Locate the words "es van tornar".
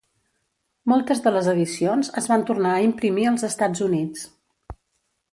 2.21-2.71